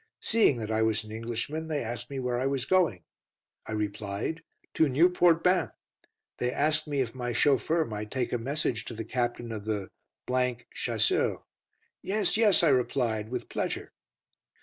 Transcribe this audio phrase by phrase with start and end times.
[0.19, 3.03] Seeing that I was an an Englishman, they asked me where I was going.
[3.67, 4.41] I replied,
[4.73, 5.69] "to Nieuport Bain."
[6.39, 9.89] They asked me if my chauffeur might take a message to the Captain of the
[10.73, 11.37] Chasseurs.
[12.01, 13.91] "Yes, yes," I replied, "with pleasure."